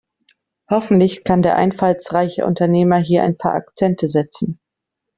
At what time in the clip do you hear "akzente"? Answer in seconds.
3.53-4.07